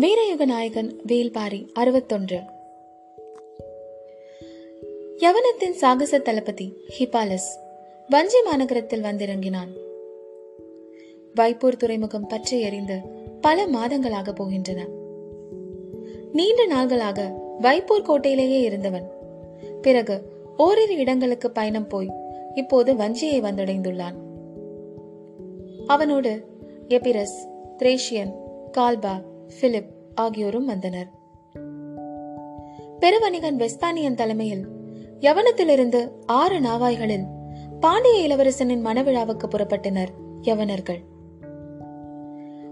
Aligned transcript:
வீரயுக 0.00 0.44
நாயகன் 0.44 1.00
வேல்பாரி 1.06 1.72
அறுபத்தொன்று. 1.72 2.40
யவனத்தின் 5.18 5.70
சாகச 5.70 6.18
தளபதி 6.18 6.72
ஹிபாலஸ் 6.98 7.48
வஞ்சி 8.08 8.38
மாநகரத்தில் 8.38 9.00
வந்திறங்கினான். 9.00 9.68
வைப்பூர் 11.34 11.76
துறைமுகம் 11.76 12.26
பற்றி 12.26 12.60
எறிந்து 12.60 13.00
பல 13.40 13.66
மாதங்களாக 13.66 14.32
போகின்றன. 14.32 14.86
நீண்ட 16.32 16.66
நாள்களாக 16.66 17.32
வைப்பூர் 17.60 18.02
கோட்டையிலேயே 18.02 18.60
இருந்தவன். 18.60 19.10
பிறகு 19.82 20.22
ஓரிரு 20.56 20.96
இடங்களுக்கு 20.96 21.50
பயணம் 21.50 21.86
போய் 21.86 22.10
இப்போது 22.54 22.94
வஞ்சியை 22.94 23.40
வந்தடைந்துள்ளான். 23.40 24.14
அவனோடு 25.86 26.44
எபிரஸ் 26.88 27.36
திரேஷியன் 27.78 28.32
கால்பா 28.78 29.27
பிலிப் 29.60 29.88
ஆகியோரும் 30.14 30.66
வந்தனர். 30.66 31.08
பெருவணிகன் 33.00 33.56
வெஸ்பானியன் 33.56 34.14
தலைமையில் 34.14 34.66
யவனத்திலிருந்து 35.20 36.08
ஆறு 36.26 36.60
நாவாய்களில் 36.60 37.24
பாண்டிய 37.80 38.18
இளவரசனின் 38.20 38.86
மனவிழாவுக்கு 38.86 39.48
புறப்பட்டனர் 39.50 40.08
யவனர்கள். 40.42 41.00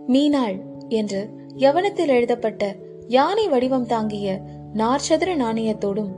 மீனாள் 0.08 0.60
என்று 0.88 1.30
யவனத்தில் 1.56 2.08
எழுதப்பட்ட 2.08 2.74
யானை 3.06 3.48
வடிவம் 3.48 3.86
தாங்கிய 3.86 4.40
நாற்சதுர 4.74 5.36
நாணயத்தோடும் 5.36 6.10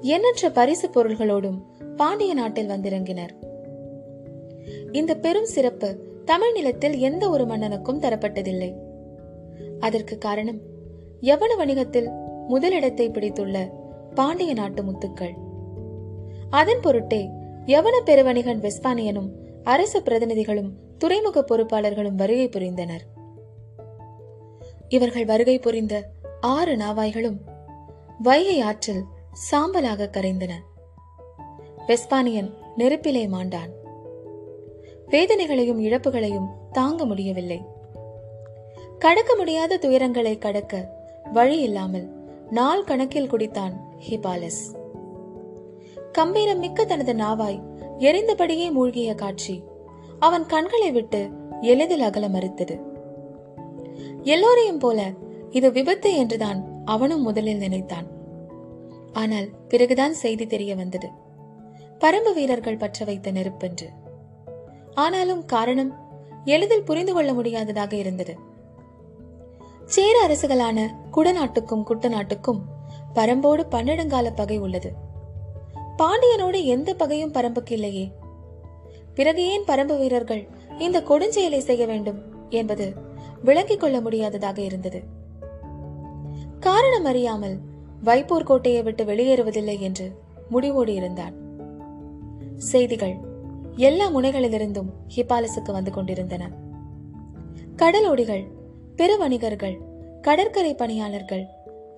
எண்ணற்ற 0.00 0.50
பரிசு 0.50 0.88
பொருள்களோடும் 0.88 1.58
பாண்டிய 1.96 2.34
நாட்டில் 2.34 2.68
வந்திறங்கினர். 2.68 3.30
இந்த 4.92 5.14
பெரும் 5.14 5.46
சிறப்பு 5.46 5.98
தமிழ் 6.24 6.52
நிலத்தில் 6.52 6.98
எந்த 6.98 7.30
ஒரு 7.30 7.44
மன்னனுக்கும் 7.44 8.00
தரப்பட்டதில்லை. 8.00 8.88
அதற்கு 9.80 10.18
காரணம் 10.18 10.58
யவன 11.20 11.56
வணிகத்தில் 11.56 12.08
முதலிடத்தை 12.48 13.10
பிடித்துள்ள 13.10 13.70
பாண்டிய 14.14 14.52
நாட்டு 14.52 14.82
முத்துக்கள்? 14.82 15.32
அதன் 16.50 16.80
பொருட்டே 16.80 17.30
யவன 17.66 18.00
பெருவணிகன் 18.04 18.60
வெஸ்பானியனும் 18.60 19.28
அரசு 19.64 20.00
பிரதிநிதிகளும் 20.00 20.70
துறைமுக 20.98 21.44
பொறுப்பாளர்களும் 21.48 22.14
வருகை 22.14 22.48
புரிந்தனர்? 22.48 23.00
இவர்கள் 24.88 25.24
வருகை 25.24 25.58
புரிந்த 25.58 26.10
ஆறு 26.40 26.76
நாவாய்களும் 26.76 27.38
வைகை 28.18 28.60
ஆற்றில் 28.60 29.04
சாம்பலாக 29.50 30.10
கரைந்தன. 30.10 30.52
வெஸ்பானியன் 31.86 32.52
நெருப்பிலே 32.76 33.26
மாண்டான். 33.26 33.70
வேதனைகளையும் 35.06 35.80
இழப்புகளையும் 35.80 36.48
தாங்க 36.72 37.04
முடியவில்லை. 37.04 37.69
கடக்க 39.00 39.34
முடியாத 39.36 39.76
துயரங்களை 39.76 40.38
கடக்க 40.38 40.88
வழி 41.32 41.58
இல்லாமல் 41.58 42.08
நாள் 42.50 42.84
கணக்கில் 42.84 43.30
குடித்தான் 43.30 43.72
ஹிபாலஸ். 44.08 44.60
கம்பீரம் 46.12 46.58
மிக்க 46.58 46.84
தனது 46.84 47.12
நாவாய் 47.12 47.62
எரிந்தபடியே 47.98 48.70
மூழ்கிய 48.70 49.14
காட்சி 49.14 49.62
அவன் 50.18 50.46
கண்களை 50.46 50.90
விட்டு 50.90 51.28
எளிதில் 51.60 52.00
அகல 52.00 52.28
மறுத்தது. 52.28 52.80
எல்லோரையும் 54.22 54.78
போல 54.78 55.10
இது 55.50 55.72
விபத்து 55.72 56.16
என்றுதான் 56.16 56.64
அவனும் 56.84 57.22
முதலில் 57.22 57.56
நினைத்தான். 57.56 58.06
ஆனால் 59.12 59.48
பிறகுதான் 59.68 60.14
செய்தி 60.14 60.46
தெரிய 60.46 60.74
வந்தது. 60.74 61.08
பரம்பு 61.98 62.34
வீரர்கள் 62.34 62.76
பற்ற 62.76 63.04
வைத்த 63.04 63.30
நெருப்பென்று. 63.30 63.88
ஆனாலும் 64.94 65.44
காரணம் 65.44 65.94
எளிதில் 66.44 66.84
புரிந்து 66.84 67.12
கொள்ள 67.12 67.32
முடியாததாக 67.32 67.96
இருந்தது. 67.96 68.48
சேர 69.90 70.16
அரசுகளான 70.26 70.88
குடநாட்டுக்கும் 71.12 71.82
குட்டநாட்டுக்கும் 71.90 72.60
பரம்போடு 73.14 73.62
பன்னெடுங்கால 73.70 74.32
பகை 74.34 74.58
உள்ளது. 74.58 74.92
பாண்டியனோடு 75.98 76.64
எந்த 76.64 76.94
பகையும் 76.94 77.32
பரம்புக்கு 77.32 77.72
இல்லையே 77.72 78.12
பிறகு 79.14 79.46
ஏன் 79.46 79.64
பரம்பு 79.66 79.98
வீரர்கள் 79.98 80.48
இந்த 80.78 81.00
கொடுஞ்செயலை 81.00 81.58
செய்ய 81.58 81.86
வேண்டும் 81.86 82.20
என்பது 82.50 82.94
விளங்கிக் 83.42 83.80
கொள்ள 83.80 84.00
முடியாததாக 84.00 84.60
இருந்தது. 84.60 85.02
காரணம் 86.60 87.04
அறியாமல் 87.04 87.58
வைப்பூர் 88.04 88.44
கோட்டையை 88.44 88.82
விட்டு 88.82 89.04
வெளியேறுவதில்லை 89.04 89.78
என்று 89.78 90.12
முடிவோடு 90.50 90.94
இருந்தான். 90.94 91.34
செய்திகள் 92.56 93.16
எல்லா 93.76 94.08
முனைகளிலிருந்தும் 94.10 94.92
ஹிபாலசுக்கு 95.16 95.72
வந்து 95.72 95.90
கொண்டிருந்தன. 95.90 96.50
கடலோடிகள் 97.76 98.58
பெரு 98.96 99.18
வணிகர்கள் 99.18 99.76
கடற்கரை 100.22 100.74
பணியாளர்கள் 100.74 101.44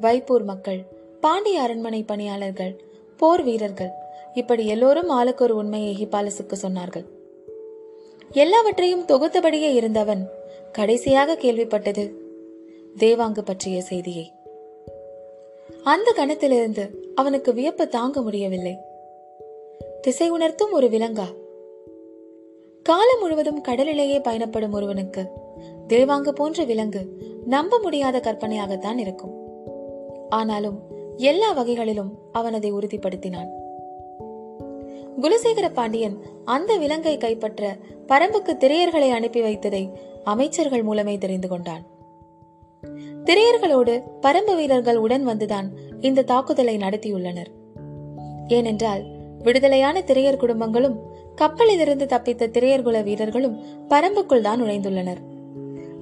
வைப்பூர் 0.00 0.44
மக்கள் 0.44 0.80
பாண்டிய 1.20 1.60
அரண்மனை 1.60 2.02
பணியாளர்கள் 2.02 2.84
போர் 3.16 3.42
வீரர்கள். 3.42 3.90
இப்படி 4.34 4.66
எல்லோரும் 4.66 5.08
ஆளுக்கு 5.08 5.44
ஒரு 5.44 5.56
உண்மையை 5.56 5.96
ஹிபாலசுக்கு 5.96 6.54
சொன்னார்கள். 6.62 7.04
எல்லாவற்றையும் 8.30 9.06
தொகுத்தபடியே 9.06 9.74
இருந்தவன் 9.74 10.28
கடைசியாக 10.72 11.34
கேள்விப்பட்டது 11.34 12.10
தேவாங்கு 12.98 13.40
பற்றிய 13.40 13.82
செய்தியை. 13.82 14.32
அந்த 15.84 16.12
கணத்திலிருந்து 16.16 16.90
அவனுக்கு 17.14 17.54
வியப்பு 17.54 17.88
தாங்க 17.88 18.22
முடியவில்லை. 18.22 18.76
திசை 20.00 20.30
உணர்த்தும் 20.30 20.72
ஒரு 20.72 20.86
விலங்கா? 20.86 21.26
காலம் 22.82 23.20
முழுவதும் 23.20 23.60
கடலிலேயே 23.60 24.20
பயணப்படும் 24.20 24.72
ஒருவனுக்கு 24.72 25.26
தேவாங்கு 25.88 26.28
போன்ற 26.28 26.64
விலங்கு 26.64 27.08
நம்ப 27.46 27.78
முடியாத 27.82 28.20
கற்பனையாகத்தான் 28.20 28.98
இருக்கும். 28.98 29.34
ஆனாலும் 30.28 30.78
எல்லா 31.16 31.52
வகைகளிலும் 31.52 32.18
அவன் 32.32 32.54
அதை 32.54 32.72
உறுதிப்படுத்தினான். 32.72 33.48
குலசேகர 35.20 35.72
பாண்டியன் 35.72 36.18
அந்த 36.44 36.76
விலங்கை 36.76 37.18
கைப்பற்ற 37.18 37.76
பரம்புக்கு 38.06 38.56
திரையர்களை 38.56 39.10
அனுப்பி 39.10 39.42
வைத்ததை 39.42 39.90
அமைச்சர்கள் 40.24 40.82
மூலமே 40.82 41.18
தெரிந்து 41.18 41.48
கொண்டான். 41.48 41.82
திரையர்களோடு 43.24 44.02
பரம்பு 44.22 44.56
வீரர்கள் 44.56 44.96
உடன் 44.96 45.26
வந்துதான் 45.26 45.68
இந்த 46.00 46.22
தாக்குதலை 46.22 46.76
நடத்தியுள்ளனர். 46.76 47.50
ஏனென்றால் 48.48 49.02
விடுதலையான 49.38 50.00
திரையர் 50.00 50.36
குடும்பங்களும் 50.36 50.96
கப்பலிலிருந்து 51.34 52.04
தப்பித்த 52.04 52.46
திரையர்குல 52.46 53.02
வீரர்களும் 53.02 53.60
பரம்புக்குள் 53.88 54.40
தான் 54.40 54.62
நுழைந்துள்ளனர். 54.62 55.30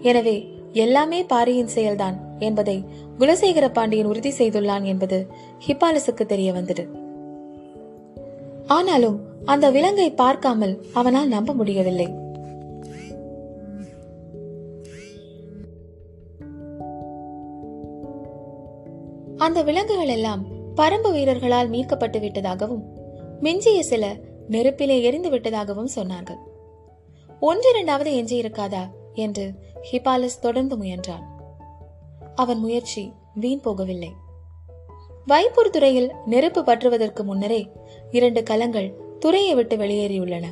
எனவே 0.03 0.49
எல்லாமே 0.73 1.25
பாரியின் 1.25 1.69
செயல்தான் 1.75 2.15
என்பதை 2.39 2.85
குலசேகர 3.19 3.73
பாண்டியன் 3.73 4.07
உறுதி 4.07 4.31
செய்துள்ளான் 4.31 4.83
என்பது 4.83 5.27
ஹிப்பாலசுக்கு 5.67 6.27
தெரிய 6.27 6.53
வந்தது. 6.53 6.89
ஆனாலும் 8.67 9.21
அந்த 9.45 9.71
விலங்கை 9.71 10.11
பார்க்காமல் 10.11 10.85
அவனால் 10.93 11.29
நம்ப 11.29 11.53
முடியவில்லை. 11.53 12.09
அந்த 19.37 19.63
விலங்குகள் 19.63 20.07
எல்லாம் 20.07 20.45
பரம்பு 20.75 21.13
வீரர்களால் 21.13 21.71
மீட்கப்பட்டு 21.71 22.19
விட்டதாகவும் 22.21 22.83
மிஞ்சிய 23.41 23.83
சில 23.83 24.17
நெருப்பிலே 24.49 25.03
எரிந்து 25.03 25.31
விட்டதாகவும் 25.31 25.93
சொன்னார்கள். 25.95 26.41
ஒன்றிரண்டாவது 27.41 28.11
எஞ்சியிருக்காதா? 28.13 28.89
என்று 29.15 29.53
ஹிபாலஸ் 29.93 30.41
தொடர்ந்து 30.41 30.77
முயன்றான். 30.77 31.25
அவன் 32.35 32.59
முயற்சி 32.59 33.13
வீண் 33.35 33.61
போகவில்லை. 33.65 34.09
வைப்பூர் 35.27 35.71
துறையில் 35.71 36.13
நெருப்பு 36.27 36.65
பற்றுவதற்கு 36.65 37.25
முன்னரே 37.25 37.69
இரண்டு 38.11 38.43
கலங்கள் 38.43 38.95
துறையை 39.19 39.55
விட்டு 39.55 39.77
வெளியேறியுள்ளன. 39.77 40.45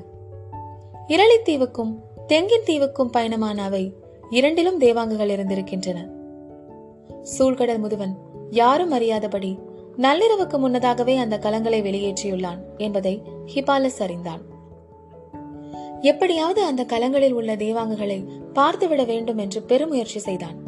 இரளித்தீவுக்கும் 1.06 1.94
தெங்கின் 2.26 2.64
தீவுக்கும் 2.64 3.10
பயணமான 3.12 3.56
அவை 3.56 3.94
இரண்டிலும் 4.30 4.80
தேவாங்குகள் 4.80 5.28
இருந்திருக்கின்றன. 5.28 6.08
சூழ்கடல் 7.38 7.78
முதுவன் 7.78 8.14
யாரும் 8.50 8.90
அறியாதபடி 8.90 9.58
நள்ளிரவுக்கு 9.96 10.58
முன்னதாகவே 10.58 11.16
அந்த 11.16 11.38
கலங்களை 11.38 11.82
வெளியேற்றியுள்ளான் 11.82 12.58
என்பதை 12.76 13.22
ஹிபாலஸ் 13.54 14.02
அறிந்தான். 14.02 14.40
எப்படியாவது 16.00 16.64
அந்த 16.64 16.84
கலங்களில் 16.84 17.32
உள்ள 17.32 17.56
தேவாங்குகளை 17.56 18.24
பார்த்துவிட 18.58 19.02
வேண்டும் 19.04 19.38
என்று 19.38 19.62
பெருமுயற்சி 19.62 20.18
செய்தான். 20.18 20.58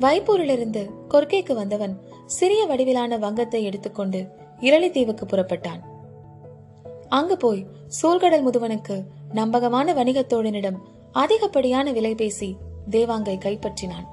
வைப்பூரிலிருந்து 0.00 0.82
கொர்க்கைக்கு 1.10 1.54
வந்தவன் 1.54 1.94
சிறிய 2.26 2.62
வடிவிலான 2.66 3.18
வங்கத்தை 3.18 3.60
எடுத்துக்கொண்டு 3.64 4.20
இரளித்தீவுக்கு 4.60 5.24
புறப்பட்டான். 5.28 5.82
அங்கு 7.08 7.36
போய் 7.36 7.66
சூழ்கடல் 7.98 8.44
முதுவனுக்கு 8.46 8.96
நம்பகமான 9.32 9.94
வணிகத்தோழனிடம் 9.94 10.78
அதிகப்படியான 11.12 11.92
விலை 11.92 12.14
பேசி 12.14 12.56
தேவாங்கை 12.90 13.36
கைப்பற்றினான். 13.38 14.06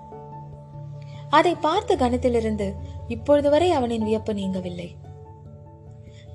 அதை 1.29 1.53
பார்த்த 1.55 1.95
கணத்திலிருந்து 1.95 2.67
இப்பொழுது 3.07 3.49
வரை 3.49 3.71
அவனின் 3.71 4.03
வியப்பு 4.03 4.33
நீங்கவில்லை. 4.33 4.89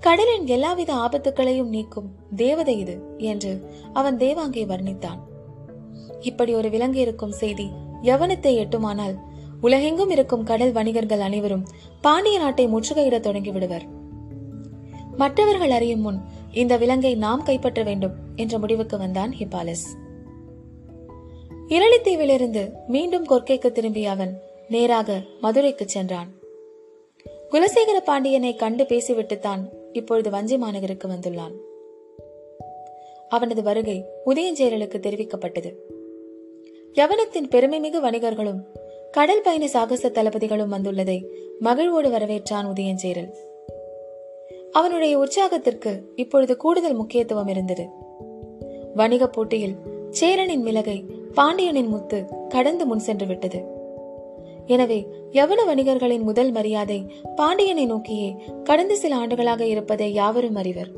கடலின் 0.00 0.46
எல்லாவித 0.46 0.90
ஆபத்துக்களையும் 0.94 1.69
நீக்கும் 1.69 2.08
தேவதை 2.37 2.75
இது 2.78 2.96
என்று 3.17 3.52
அவன் 3.93 4.17
தேவாங்கை 4.17 4.64
வர்ணித்தான். 4.73 5.20
இப்படி 6.20 6.54
ஒரு 6.54 6.70
விலங்கு 6.70 7.00
இருக்கும் 7.00 7.32
செய்தி 7.32 7.70
யவனத்தை 8.02 8.56
எட்டுமானால். 8.56 9.16
உலகெங்கும் 9.60 10.10
இருக்கும் 10.10 10.44
கடல் 10.44 10.72
வணிகர்கள் 10.72 11.20
அனைவரும் 11.20 11.66
பாண்டிய 12.00 12.38
நாட்டை 12.38 12.66
முற்றுகையிட 12.66 13.20
தொடங்கி 13.20 13.50
விடுவர் 13.50 13.82
மற்றவர்கள் 15.16 15.70
அறியும் 15.70 16.00
முன் 16.00 16.20
இந்த 16.52 16.76
விலங்கை 16.76 17.14
நாம் 17.14 17.42
கைப்பற்ற 17.42 17.82
வேண்டும் 17.82 18.12
என்ற 18.36 18.58
முடிவுக்கு 18.58 18.98
வந்தான் 18.98 19.34
ஹிபாலஸ் 19.38 19.86
இரளித்தீவிலிருந்து 21.68 22.70
மீண்டும் 22.86 23.26
கொர்க்கைக்கு 23.26 23.72
திரும்பிய 23.72 24.10
அவன் 24.10 24.40
நேராக 24.68 25.22
மதுரைக்கு 25.40 25.88
சென்றான். 25.88 26.32
குலசேகர 27.50 27.98
பாண்டியனை 28.04 28.54
கண்டு 28.54 28.84
பேசிவிட்டுத்தான் 28.84 29.68
இப்பொழுது 29.92 30.30
வஞ்சி 30.30 30.56
மாநகருக்கு 30.56 31.08
வந்துள்ளான். 31.08 31.52
அவனது 33.28 33.62
வருகை 33.62 34.04
உதயஞ்சேரலுக்கு 34.26 34.98
தெரிவிக்கப்பட்டது. 34.98 35.74
யவனத்தின் 36.96 37.48
பெருமைமிகு 37.50 37.98
வணிகர்களும் 38.00 38.60
கடல் 39.12 39.43
பயண 39.43 39.69
சாகச 39.69 40.08
தளபதிகளும் 40.08 40.72
வந்துள்ளதை 40.72 41.16
மகிழ்வோடு 41.60 42.08
வரவேற்றான் 42.10 42.66
உதயஞ்சேரல் 42.66 43.28
அவனுடைய 44.72 45.19
உற்சாகத்திற்கு 45.19 45.93
இப்பொழுது 46.14 46.56
கூடுதல் 46.56 46.94
முக்கியத்துவம் 46.94 47.48
இருந்தது. 47.48 47.88
வணிக 48.94 49.26
போட்டியில் 49.26 49.76
சேரனின் 50.10 50.62
மிளகை 50.62 51.04
பாண்டியனின் 51.34 51.87
முத்து 51.87 52.25
கடந்து 52.48 52.87
முன் 52.87 52.99
சென்று 52.99 53.26
விட்டது. 53.26 53.60
எனவே 54.66 55.06
யவன 55.32 55.64
வணிகர்களின் 55.66 56.22
முதல் 56.22 56.50
மரியாதை 56.50 57.12
பாண்டியனை 57.37 57.87
நோக்கியே 57.87 58.37
கடந்த 58.64 58.94
சில 58.94 59.16
ஆண்டுகளாக 59.16 59.66
இருப்பதை 59.66 60.12
யாவரும் 60.12 60.54
அறிவர். 60.54 60.90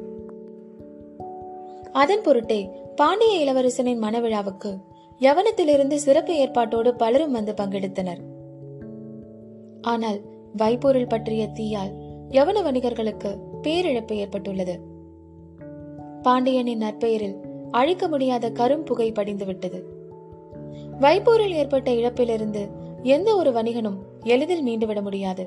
அதன் 1.93 2.23
பொருட்டே 2.23 2.61
பாண்டிய 2.97 3.39
இளவரசனின் 3.39 4.03
மனவிழாவுக்கு 4.03 4.73
யவனத்திலிருந்து 5.21 5.95
சிறப்பு 5.95 6.35
ஏற்பாட்டோடு 6.35 6.95
பலரும் 6.95 7.33
வந்து 7.33 7.53
பங்கெடுத்தனர். 7.53 8.21
ஆனால் 9.81 10.21
வைப்பொருள் 10.57 11.07
பற்றிய 11.07 11.47
தீயால் 11.47 11.93
யவன 12.29 12.63
வணிகர்களுக்கு 12.63 13.31
பேரிழப்பு 13.63 14.13
ஏற்பட்டுள்ளது. 14.13 14.81
பாண்டியனின் 16.23 16.79
நற்பெயரில் 16.79 17.37
அழிக்க 17.71 18.09
முடியாத 18.09 18.51
கரும் 18.51 18.85
புகை 18.85 19.13
படிந்துவிட்டது. 19.13 19.83
வைப்பூரில் 21.01 21.53
ஏற்பட்ட 21.53 21.91
இழப்பிலிருந்து 21.91 22.69
எந்த 23.03 23.37
ஒரு 23.37 23.51
வணிகனும் 23.51 23.99
எளிதில் 24.23 24.67
மீண்டுவிட 24.67 25.03
முடியாது. 25.03 25.45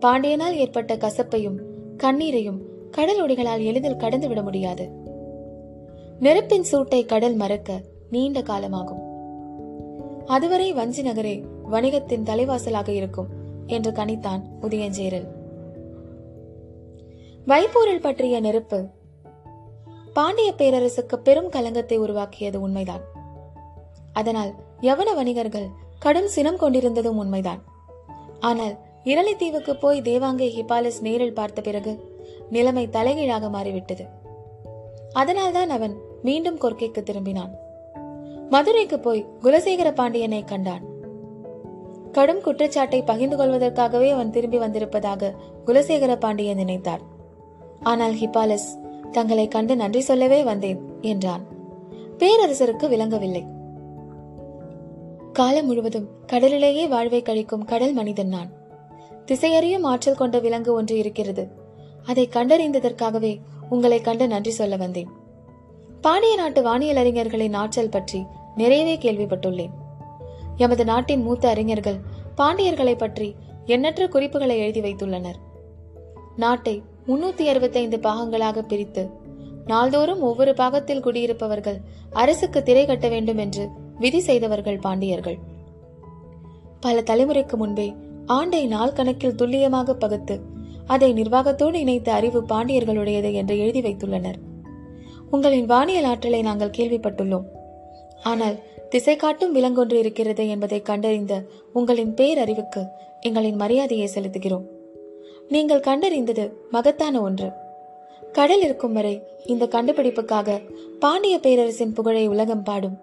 பாண்டியனால் 0.00 0.54
ஏற்பட்ட 0.54 0.96
கசப்பையும் 0.96 1.58
கண்ணீரையும் 1.96 2.60
கடல் 2.90 3.26
ஒடிகளால் 3.26 3.64
எளிதில் 3.64 3.96
கடந்து 3.96 4.28
விட 4.28 4.42
முடியாது. 4.42 4.90
நெருப்பின் 6.18 6.62
சூட்டை 6.62 7.04
கடல் 7.04 7.34
மறக்க 7.34 7.80
நீண்ட 8.12 8.40
காலமாகும். 8.40 9.02
அதுவரை 10.26 10.72
வஞ்சி 10.72 11.02
நகரே 11.02 11.34
வணிகத்தின் 11.70 12.26
தலைவாசலாக 12.30 12.88
இருக்கும் 12.88 13.30
என்று 13.66 13.90
கணித்தான் 13.90 14.42
உதயஞ்சேரல் 14.60 15.26
வைப்பூரில் 17.46 18.00
பற்றிய 18.00 18.40
நெருப்பு 18.40 18.80
பாண்டிய 20.12 20.54
பேரரசுக்கு 20.58 21.16
பெரும் 21.16 21.50
கலங்கத்தை 21.50 21.96
உருவாக்கியது 21.96 22.60
உண்மைதான். 22.60 23.04
அதனால் 24.12 24.52
யவன 24.80 25.14
வணிகர்கள் 25.14 25.68
கடும் 25.98 26.28
சினம் 26.28 26.56
கொண்டிருந்ததும் 26.56 27.18
உண்மைதான். 27.18 27.60
ஆனால் 28.40 28.76
இரளித்தீவுக்கு 29.04 29.72
போய் 29.80 30.00
தேவாங்கை 30.00 30.48
ஹிபாலஸ் 30.56 31.00
நேரில் 31.00 31.38
பார்த்த 31.40 31.60
பிறகு 31.60 31.92
நிலைமை 32.50 32.88
தலைகீழாக 32.88 33.48
மாறிவிட்டது. 33.48 34.04
அதனால்தான் 35.12 35.70
அவன் 35.70 35.94
மீண்டும் 36.22 36.60
கொர்க்கைக்கு 36.60 37.02
திரும்பினான். 37.02 37.52
மதுரைக்கு 38.52 38.96
போய் 38.98 39.26
குலசேகர 39.42 39.88
பாண்டியனை 39.94 40.40
கண்டான். 40.44 40.84
கடும் 42.12 42.40
குற்றச்சாட்டை 42.40 43.02
பகிர்ந்து 43.02 43.36
கொள்வதற்காகவே 43.36 44.08
அவன் 44.10 44.30
திரும்பி 44.30 44.58
வந்திருப்பதாக 44.58 45.30
குலசேகர 45.66 46.14
பாண்டியன் 46.16 46.60
நினைத்தார். 46.60 47.02
ஆனால் 47.82 48.14
ஹிபாலஸ் 48.14 48.68
தங்களை 49.10 49.46
கண்டு 49.48 49.76
நன்றி 49.76 50.00
சொல்லவே 50.00 50.40
வந்தேன் 50.42 50.80
என்றான். 51.02 51.44
பேரரசருக்கு 52.18 52.88
விளங்கவில்லை. 52.88 53.44
காலம் 55.32 55.66
முழுவதும் 55.66 56.10
கடலிலேயே 56.26 56.84
வாழ்வை 56.86 57.22
கழிக்கும் 57.22 57.64
கடல் 57.64 57.92
மனிதன் 57.92 58.28
நான். 58.28 58.52
திசையறியும் 59.26 59.88
ஆற்றல் 59.92 60.20
கொண்ட 60.20 60.38
விலங்கு 60.38 60.72
ஒன்று 60.72 60.94
இருக்கிறது. 60.98 61.46
அதை 62.04 62.26
கண்டறிந்ததற்காகவே 62.32 63.34
உங்களை 63.70 64.00
கண்டு 64.00 64.26
நன்றி 64.26 64.50
சொல்ல 64.50 64.76
வந்தேன். 64.76 65.10
பாண்டிய 66.00 66.36
நாட்டு 66.36 66.60
வானியல் 66.62 67.00
அறிஞர்களின் 67.02 67.54
ஆற்றல் 67.54 67.90
பற்றி 67.90 68.20
நிறையவே 68.56 68.96
கேள்விப்பட்டுள்ளேன். 68.96 69.72
எமது 70.56 70.84
நாட்டின் 70.84 71.22
மூத்த 71.22 71.48
அறிஞர்கள் 71.48 71.98
பாண்டியர்களை 72.36 72.94
பற்றி 72.96 73.34
எண்ணற்ற 73.66 74.08
குறிப்புகளை 74.08 74.58
எழுதி 74.58 74.80
வைத்துள்ளனர். 74.80 75.38
நாட்டை 76.36 76.82
முன்னூத்தி 77.06 77.44
அறுபத்தைந்து 77.44 77.98
பாகங்களாக 77.98 78.62
பிரித்து 78.62 79.10
நாள்தோறும் 79.66 80.22
ஒவ்வொரு 80.22 80.54
பாகத்தில் 80.54 81.04
குடியிருப்பவர்கள் 81.04 81.80
அரசுக்கு 82.10 82.62
திரை 82.62 82.86
கட்ட 82.86 83.08
வேண்டும் 83.08 83.36
என்று 83.36 83.68
விதி 83.98 84.20
செய்தவர்கள் 84.20 84.78
பாண்டியர்கள். 84.78 85.38
பல 86.80 87.00
தலைமுறைக்கு 87.00 87.56
முன்பே 87.56 87.94
ஆண்டை 88.26 88.66
நாள் 88.66 88.92
கணக்கில் 88.92 89.34
துல்லியமாக 89.34 89.94
பகுத்து 89.94 90.40
அதை 90.86 91.12
நிர்வாகத்தோடு 91.12 91.74
இணைத்த 91.74 92.12
அறிவு 92.12 92.42
பாண்டியர்களுடையது 92.42 93.32
என்று 93.32 93.58
எழுதி 93.58 93.80
வைத்துள்ளனர். 93.80 94.38
உங்களின் 95.30 95.66
வானியல் 95.66 96.04
ஆற்றலை 96.04 96.42
நாங்கள் 96.42 96.76
கேள்விப்பட்டுள்ளோம். 96.78 97.46
ஆனால் 98.22 98.58
திசை 98.88 99.16
காட்டும் 99.16 99.54
விலங்கொன்று 99.54 99.92
இருக்கிறது 99.92 100.48
என்பதை 100.48 100.82
கண்டறிந்த 100.82 101.42
உங்களின் 101.72 102.14
பேரறிவுக்கு 102.14 102.86
எங்களின் 103.26 103.54
மரியாதையை 103.54 104.08
செலுத்துகிறோம். 104.14 104.66
நீங்கள் 105.48 105.80
கண்டறிந்தது 105.80 106.50
மகத்தான 106.70 107.20
ஒன்று. 107.20 107.50
கடல் 108.32 108.62
இருக்கும் 108.62 108.92
வரை 108.92 109.22
இந்த 109.46 109.66
கண்டுபிடிப்புக்காக 109.66 110.60
பாண்டிய 110.98 111.38
பேரரசின் 111.38 111.92
புகழை 111.92 112.26
உலகம் 112.26 112.62
பாடும் 112.62 112.98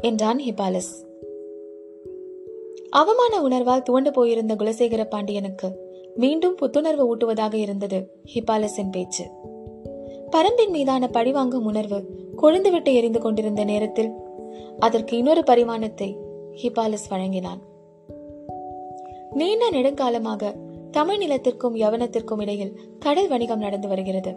என்றான் 0.00 0.38
ஹிபாலஸ். 0.38 0.92
அவமான 2.90 3.40
உணர்வால் 3.40 3.82
துவண்டு 3.82 4.10
போயிருந்த 4.10 4.54
குலசேகர 4.54 5.04
பாண்டியனுக்கு 5.04 5.70
மீண்டும் 6.14 6.56
புத்துணர்வு 6.62 7.06
ஊட்டுவதாக 7.12 7.54
இருந்தது 7.54 8.20
ஹிபாலஸின் 8.34 8.90
பேச்சு. 8.90 9.24
பரம்பின் 10.30 10.70
மீதான 10.70 11.08
பழிவாங்கும் 11.08 11.64
உணர்வு 11.64 12.04
கொழுந்துவிட்டு 12.42 12.94
எரிந்து 12.94 13.20
கொண்டிருந்த 13.20 13.64
நேரத்தில் 13.64 14.10
அதற்கு 14.78 15.16
இன்னொரு 15.16 15.44
பரிமாணத்தை 15.44 16.16
ஹிபாலஸ் 16.62 17.08
வழங்கினான். 17.08 17.58
நீண்ட 19.30 19.70
நெடுங்காலமாக 19.70 20.54
தமிழ் 20.90 21.22
நிலத்திற்கும் 21.22 21.76
யவனத்திற்கும் 21.76 22.40
இடையில் 22.40 22.80
கடல் 22.98 23.28
வணிகம் 23.28 23.58
நடந்து 23.58 23.88
வருகிறது. 23.88 24.36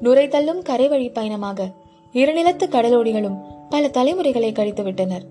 நுரை 0.00 0.28
தள்ளும் 0.28 0.62
கரை 0.62 0.88
வழி 0.88 1.08
பயணமாக 1.08 1.72
இருநிலத்து 2.12 2.68
கடலோடிகளும் 2.70 3.40
பல 3.68 3.88
தலைமுறைகளை 3.88 4.52
கழித்து 4.52 4.82
விட்டனர். 4.82 5.22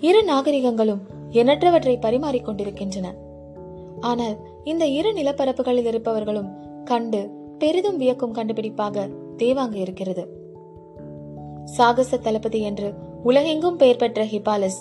இரு 0.00 0.24
நாகரிகங்களும் 0.24 1.00
எண்ணற்றவற்றை 1.30 2.00
பரிமாறிக் 2.00 2.44
கொண்டிருக்கின்றன. 2.44 3.14
ஆனால் 4.00 4.36
இந்த 4.64 4.86
இரு 4.86 5.12
நிலப்பரப்புகளில் 5.12 5.86
இருப்பவர்களும் 5.86 6.82
கண்டு 6.84 7.30
பெரிதும் 7.58 7.96
வியக்கும் 7.96 8.34
கண்டுபிடிப்பாக 8.34 9.08
தேவாங்க 9.36 9.74
இருக்கிறது. 9.74 10.37
சாகச 11.76 12.16
தளபதி 12.16 12.60
என்று 12.60 12.88
உலகெங்கும் 13.24 13.76
பெயர் 13.76 13.96
பெற்ற 13.96 14.24
ஹிபாலஸ் 14.24 14.80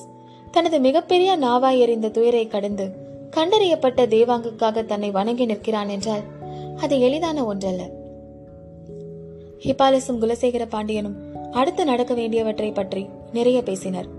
தனது 0.51 0.79
மிகப்பெரிய 0.79 1.37
நாவாய் 1.37 1.77
எறிந்த 1.77 2.09
துயரை 2.09 2.47
கடந்து 2.47 2.85
கண்டறியப்பட்ட 3.35 4.01
தேவாங்குக்காக 4.07 4.85
தன்னை 4.85 5.11
வணங்கி 5.11 5.45
நிற்கிறான் 5.45 5.89
என்றால் 5.89 6.23
அது 6.75 6.99
எளிதான 6.99 7.43
ஒன்றல்ல. 7.45 7.83
ஹிபாலஸும் 9.59 10.19
குலசேகர 10.21 10.65
பாண்டியனும் 10.69 11.17
அடுத்து 11.51 11.85
நடக்க 11.85 12.13
வேண்டியவற்றை 12.13 12.71
பற்றி 12.71 13.09
நிறைய 13.33 13.63
பேசினர். 13.63 14.09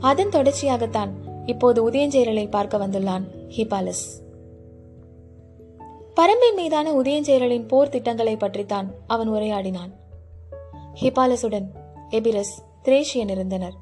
அதன் 0.00 0.28
தொடர்ச்சியாகத்தான் 0.28 1.12
இப்போது 1.46 1.90
உதயஞ்சேரலை 1.90 2.50
பார்க்க 2.50 2.78
வந்துள்ளான் 2.78 3.24
ஹிபாலஸ். 3.56 4.06
பரம்பின் 6.16 6.56
மீதான 6.56 6.92
உதயஞ்சேரலின் 6.92 7.68
போர் 7.68 7.88
திட்டங்களை 7.88 8.36
பற்றித்தான் 8.36 8.90
அவன் 9.06 9.30
உரையாடினான். 9.30 9.92
ஹிபாலசுடன் 11.00 11.66
எபிரஸ் 12.10 12.54
திரேஷியன் 12.84 13.30
இருந்தனர். 13.30 13.72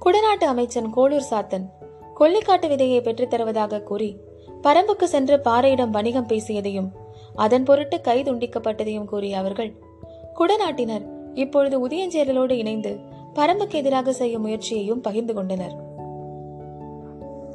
குடநாட்டு 0.00 0.44
அமைச்சன் 0.44 0.94
கோளூர் 0.94 1.22
சாத்தன் 1.30 1.68
கொல்லிக்காட்டு 2.20 2.68
விதையை 2.68 3.00
பெற்றுத்தருவதாக 3.00 3.82
கூறி 3.82 4.16
பரம்புக்கு 4.62 5.04
சென்று 5.04 5.40
பாறையிடம் 5.40 5.90
வணிகம் 5.90 6.26
பேசியதையும் 6.26 6.88
அதன் 7.34 7.64
பொருட்டு 7.64 8.00
கை 8.00 8.22
துண்டிக்கப்பட்டதையும் 8.22 9.04
கூறிய 9.04 9.38
அவர்கள் 9.38 9.74
குடநாட்டினர் 10.34 11.04
இப்பொழுது 11.34 11.88
உதயஞ்சேரலோடு 11.88 12.50
இணைந்து 12.50 12.98
பரம்புக்கு 13.34 13.74
எதிராக 13.74 14.12
செய்யும் 14.12 14.42
முயற்சியையும் 14.42 15.00
பகிர்ந்து 15.00 15.34
கொண்டனர். 15.34 15.74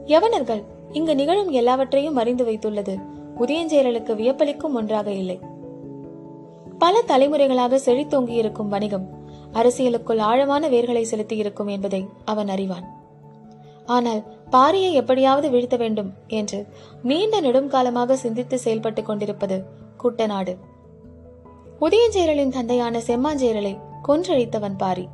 யவனர்கள் 0.06 0.64
இங்கு 0.92 1.16
நிகழும் 1.16 1.50
எல்லாவற்றையும் 1.50 2.16
அறிந்து 2.16 2.46
வைத்துள்ளது 2.46 3.02
உதயஞ்சேரலுக்கு 3.38 4.16
வியப்பளிக்கும் 4.16 4.74
ஒன்றாக 4.74 5.12
இல்லை. 5.12 5.40
பல 6.78 7.02
தலைமுறைகளாக 7.08 7.76
செழித்தோங்கி 7.76 8.34
இருக்கும் 8.34 8.70
வணிகம் 8.70 9.22
அரசியலுக்குள் 9.52 10.18
ஆழமான 10.18 10.70
வேர்களை 10.70 11.02
செலுத்தி 11.02 11.36
இருக்கும் 11.36 11.68
என்பதை 11.68 12.08
அவன் 12.26 12.50
அறிவான். 12.50 13.02
ஆனால் 13.86 14.24
பாரியை 14.52 14.92
எப்படியாவது 14.92 15.50
வீழ்த்த 15.50 15.78
வேண்டும் 15.78 16.14
என்று 16.28 16.68
நீண்ட 17.04 17.42
நெடுங்காலமாக 17.42 18.14
சிந்தித்து 18.14 18.60
செயல்பட்டுக் 18.64 19.06
கொண்டிருப்பது 19.06 19.64
குட்டநாடு. 20.04 20.58
உதயஞ்சேரலின் 21.82 22.50
தந்தையான 22.50 23.00
செம்மாஞ்சேரலை 23.00 23.80
கொன்றழித்தவன் 24.08 24.78
பாரி. 24.78 25.08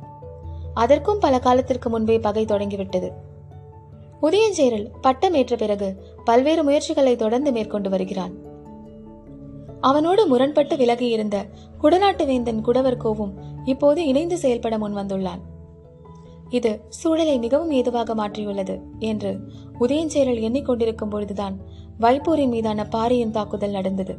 அதற்கும் 0.74 1.18
பல 1.18 1.38
காலத்திற்கு 1.38 1.88
முன்பே 1.88 2.18
பகை 2.18 2.44
தொடங்கிவிட்டது. 2.44 3.12
உதயஞ்சேரல் 4.22 4.90
பட்டமேற்ற 5.00 5.56
பிறகு 5.56 6.02
பல்வேறு 6.24 6.64
முயற்சிகளை 6.64 7.16
தொடர்ந்து 7.16 7.52
மேற்கொண்டு 7.52 7.90
வருகிறான். 7.90 8.48
அவனோடு 9.80 10.26
முரண்பட்டு 10.26 10.76
விலகி 10.76 11.08
இருந்த 11.08 11.44
குடநாட்டு 11.82 12.26
வேந்தன் 12.26 12.64
குடவர் 12.64 12.96
கோவும் 13.04 13.32
இப்போது 13.64 14.06
இணைந்து 14.06 14.38
செயல்பட 14.38 14.78
முன் 14.78 14.96
வந்துள்ளான். 14.96 15.40
இது 16.50 16.80
சூழலை 16.88 17.38
மிகவும் 17.38 17.70
ஏதுவாக 17.70 18.14
மாற்றியுள்ளது 18.14 18.80
என்று 18.98 19.40
உதயஞ்சேரல் 19.80 20.42
எண்ணிக்கொண்டிருக்கும் 20.42 21.10
பொழுதுதான் 21.10 21.58
வைப்பூரின் 22.00 22.48
மீதான 22.48 22.86
பாரியின் 22.86 23.30
தாக்குதல் 23.30 23.70
நடந்தது. 23.70 24.16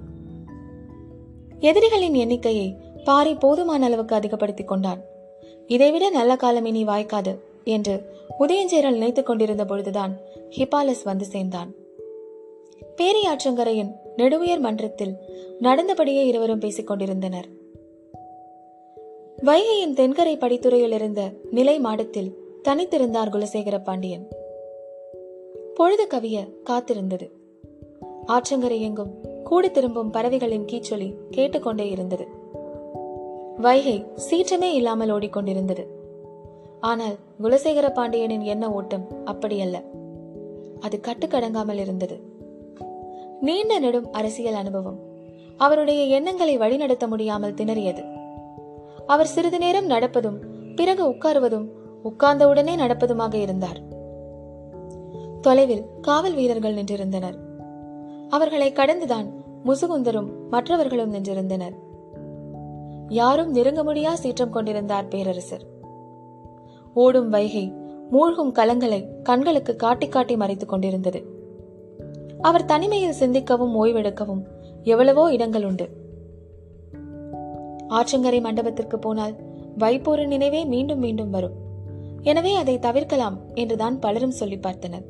எதிரிகளின் 1.60 2.14
எண்ணிக்கையை 2.14 2.78
பாரி 3.04 3.36
போதுமான 3.36 3.86
அளவுக்கு 3.86 4.16
அதிகப்படுத்திக் 4.16 4.68
கொண்டான். 4.68 5.02
இதைவிட 5.68 6.10
நல்ல 6.10 6.36
காலம் 6.36 6.66
இனி 6.66 6.86
வாய்க்காது 6.86 7.40
என்று 7.64 8.10
உதயஞ்சேரல் 8.40 8.92
நினைத்துக் 8.92 9.26
கொண்டிருந்த 9.26 9.66
பொழுதுதான் 9.66 10.18
ஹிபாலஸ் 10.50 11.04
வந்து 11.04 11.26
சேர்ந்தான். 11.26 11.74
பேரியாற்றங்கரையின் 12.98 13.92
நெடுவுயர் 14.18 14.60
மன்றத்தில் 14.60 15.16
நடந்தபடியே 15.62 16.26
இருவரும் 16.26 16.60
பேசிக் 16.60 16.88
கொண்டிருந்தனர். 16.88 17.48
வைகையின் 19.44 19.94
தென்கரை 19.94 20.38
படித்துறையில் 20.38 20.94
இருந்த 20.94 21.32
நிலை 21.52 21.80
மாடத்தில் 21.80 22.36
தனித்திருந்தார் 22.68 23.30
குலசேகர 23.30 23.84
பாண்டியன். 23.84 24.28
பொழுது 25.76 26.08
கவிய 26.10 26.54
காத்திருந்தது. 26.70 27.30
ஆற்றங்கரை 28.28 28.80
எங்கும் 28.80 29.14
கூடி 29.44 29.72
திரும்பும் 29.72 30.12
பறவைகளின் 30.12 30.66
கீச்சொலி 30.66 31.14
கேட்டுக்கொண்டே 31.30 31.90
இருந்தது. 31.90 32.28
வைகை 33.58 34.06
சீற்றமே 34.32 34.74
இல்லாமல் 34.74 35.10
ஓடிக்கொண்டிருந்தது 35.10 35.86
ஆனால் 36.80 37.16
குலசேகர 37.44 37.94
பாண்டியனின் 37.94 38.42
எண்ண 38.42 38.72
ஓட்டம் 38.72 39.08
அப்படியல்ல. 39.26 39.84
அது 40.80 41.00
கட்டுக்கடங்காமல் 41.08 41.80
இருந்தது. 41.80 42.31
நீண்ட 43.42 43.80
நெடும் 43.80 44.12
அரசியல் 44.12 44.54
அனுபவம். 44.54 45.00
அவருடைய 45.58 46.04
எண்ணங்களை 46.04 46.58
வழிநடத்த 46.58 47.08
முடியாமல் 47.08 47.54
திணறியது. 47.54 48.04
அவர் 49.08 49.26
சிறிது 49.26 49.58
நேரம் 49.58 49.90
நடப்பதும் 49.90 50.38
பிறகு 50.76 51.10
உட்காருவதும் 51.10 51.68
உட்கார்ந்தவுடனே 52.04 52.76
நடப்பதுமாக 52.76 53.34
இருந்தார். 53.34 53.82
தொலைவில் 55.42 55.86
காவல் 56.02 56.34
வீரர்கள் 56.34 56.74
நின்றிருந்தனர். 56.74 57.36
அவர்களை 58.30 58.72
கடந்துதான் 58.72 59.34
முசுகுந்தரும் 59.66 60.30
மற்றவர்களும் 60.50 61.14
நின்றிருந்தனர். 61.14 61.74
யாரும் 63.08 63.52
நெருங்க 63.52 63.84
முடியா 63.84 64.16
சீற்றம் 64.16 64.52
கொண்டிருந்தார் 64.52 65.08
பேரரசர். 65.08 65.64
ஓடும் 66.94 67.30
வைகை 67.30 67.74
மூழ்கும் 68.10 68.54
கலங்களை 68.54 69.22
கண்களுக்கு 69.24 69.76
காட்டி 69.76 70.08
காட்டி 70.08 70.36
மறைத்துக் 70.36 70.70
கொண்டிருந்தது. 70.70 71.40
அவர் 72.42 72.66
தனிமையில் 72.66 73.20
சிந்திக்கவும் 73.20 73.76
ஓய்வெடுக்கவும் 73.84 74.44
எவ்வளவோ 74.84 75.32
இடங்கள் 75.32 75.66
உண்டு. 75.66 75.86
ஆற்றங்கரை 77.90 78.42
மண்டபத்திற்கு 78.42 79.00
போனால் 79.00 79.36
வைப்போரின் 79.78 80.28
நினைவே 80.28 80.66
மீண்டும் 80.66 81.00
மீண்டும் 81.00 81.30
வரும். 81.30 81.56
எனவே 82.22 82.56
அதை 82.56 82.80
தவிர்க்கலாம் 82.80 83.38
என்றுதான் 83.54 84.00
பலரும் 84.00 84.32
சொல்லி 84.32 84.56
பார்த்தனர். 84.56 85.06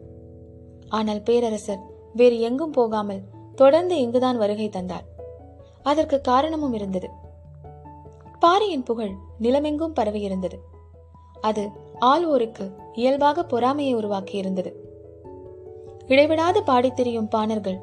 ஆனால் 0.90 1.22
பேரரசர் 1.22 1.80
வேறு 2.14 2.40
எங்கும் 2.40 2.72
போகாமல் 2.72 3.26
தொடர்ந்து 3.56 3.96
இங்குதான் 4.02 4.38
வருகை 4.38 4.70
தந்தார். 4.70 5.06
அதற்கு 5.84 6.22
காரணமும் 6.22 6.74
இருந்தது. 6.74 7.10
பாரியின் 8.40 8.84
புகழ் 8.84 9.14
நிலமெங்கும் 9.42 9.98
பரவியிருந்தது. 10.00 10.58
அது 11.42 11.70
ஆள்வோருக்கு 12.00 12.66
இயல்பாக 12.94 13.44
பொறாமையை 13.44 13.94
உருவாக்கி 13.94 14.38
இருந்தது 14.38 14.72
இடைவிடாது 16.12 16.60
பாடித் 16.63 16.96
திரியும் 16.96 17.32
பாணர்கள். 17.36 17.80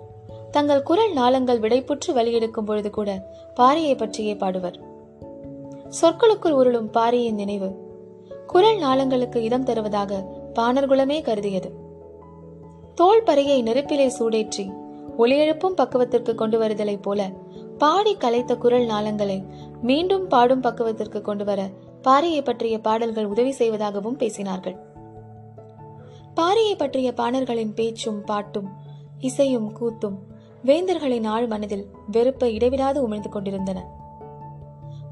தங்கள் 0.50 0.82
குரல் 0.82 1.12
நாளங்கள் 1.12 1.58
விடைப்புற்று 1.58 2.10
வலியெடுக்கும் 2.14 2.66
பொழுது 2.66 2.90
கூட 2.90 3.10
பாரியை 3.56 3.94
பற்றியே 3.96 4.34
பாடுவர். 4.34 4.78
சொற்களுக்குள் 6.00 6.56
உருளும் 6.60 6.90
பாரியின் 6.90 7.34
நினைவு 7.34 7.68
குரல் 8.46 8.78
நாளங்களுக்கு 8.78 9.36
இடம் 9.36 9.64
தருவதாக 9.64 10.20
பாணர்குலமே 10.54 11.18
கருதியது. 11.22 11.70
தோல் 12.94 13.26
பறையை 13.26 13.62
நெருப்பிலே 13.62 14.06
சூடேற்றி 14.18 14.64
ஒளியெழுப்பும் 15.18 15.78
பக்குவத்திற்கு 15.80 16.34
கொண்டு 16.34 16.56
வருதலைப் 16.58 17.02
போல 17.02 17.30
பாடி 17.78 18.12
கலைத்த 18.16 18.56
குரல் 18.56 18.86
நாளங்களை 18.86 19.38
மீண்டும் 19.82 20.26
பாடும் 20.28 20.62
பக்குவத்திற்கு 20.62 21.20
கொண்டு 21.20 21.44
வர 21.44 21.60
பாரியை 22.02 22.42
பற்றிய 22.44 22.78
பாடல்கள் 22.78 23.26
உதவி 23.26 23.52
செய்வதாகவும் 23.52 24.18
பேசினார்கள். 24.18 24.76
பாரியை 26.40 26.78
பற்றிய 26.78 27.12
பாணர்களின் 27.12 27.74
பேச்சும் 27.74 28.24
பாட்டும் 28.24 28.68
இசையும் 29.18 29.76
கூத்தும் 29.76 30.16
வேந்தர்களின் 30.64 31.26
ஆழ் 31.26 31.46
மனதில் 31.46 31.86
வெறுப்பை 32.10 32.54
இடைவிடாது 32.54 33.08
உமிழ்ந்து 33.08 33.28
கொண்டிருந்தன. 33.28 33.86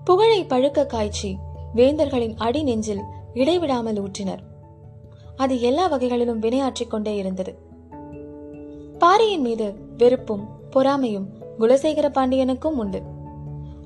புகழை 0.05 0.45
பழுக்க 0.45 0.87
காய்ச்சி 0.87 1.37
வேந்தர்களின் 1.75 2.35
அடி 2.37 2.63
நெஞ்சில் 2.63 3.01
இடைவிடாமல் 3.35 4.03
ஊற்றினர். 4.03 4.39
அது 5.37 5.61
எல்லா 5.61 5.87
வகைகளிலும் 5.87 6.41
வினையாற்றிக் 6.41 6.91
கொண்டே 6.91 7.17
இருந்தது. 7.17 7.59
பாரியின் 8.99 9.41
மீது 9.41 9.75
வெறுப்பும் 9.97 10.49
பொறாமையும் 10.71 11.27
குலசேகர 11.59 12.09
பாண்டியனுக்கும் 12.09 12.77
உண்டு. 12.77 13.03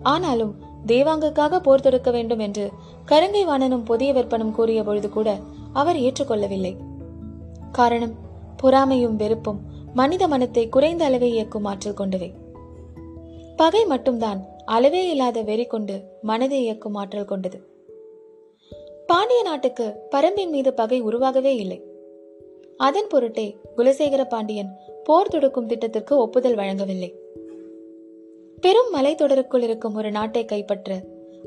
ஆனாலும் 0.02 0.59
தேவாங்குக்காக 0.87 1.59
போர் 1.59 1.80
தொடுக்க 1.80 2.11
வேண்டும் 2.11 2.38
என்று 2.38 2.70
கருங்கை 3.06 3.47
வாணனும் 3.47 3.85
புதிய 3.85 4.12
விற்பனும் 4.12 4.50
கூறிய 4.50 4.82
பொழுது 4.82 5.11
கூட 5.11 5.38
அவர் 5.73 5.97
ஏற்றுக்கொள்ளவில்லை. 5.97 6.76
காரணம் 7.72 8.14
பொறாமையும் 8.56 9.16
வெறுப்பும் 9.16 9.60
மனித 9.94 10.28
மனத்தை 10.28 10.68
குறைந்த 10.68 11.04
அளவே 11.04 11.30
இயக்கும் 11.30 11.64
ஆற்றல் 11.64 11.94
கொண்டவை. 11.94 12.34
பகை 13.56 13.84
மட்டும்தான் 13.84 14.46
அளவே 14.64 15.10
இல்லாத 15.10 15.42
வெறி 15.42 15.66
கொண்டு 15.66 16.02
மனதை 16.22 16.60
இயக்கும் 16.60 16.94
ஆற்றல் 16.94 17.24
கொண்டது. 17.24 17.68
பாண்டிய 19.06 19.42
நாட்டுக்கு 19.42 19.94
பரம்பின் 20.10 20.48
மீது 20.48 20.74
பகை 20.74 21.00
உருவாகவே 21.00 21.56
இல்லை. 21.56 21.84
அதன் 22.76 23.06
பொருட்டே 23.08 23.56
குலசேகர 23.76 24.24
பாண்டியன் 24.24 24.76
போர் 25.04 25.28
தொடுக்கும் 25.28 25.66
திட்டத்திற்கு 25.66 26.18
ஒப்புதல் 26.18 26.54
வழங்கவில்லை. 26.54 27.14
பெரும் 28.60 28.94
மலைத்தொடருக்குள் 28.94 29.62
இருக்கும் 29.62 29.94
ஒரு 29.94 30.10
நாட்டை 30.10 30.44
கைப்பற்ற 30.44 31.02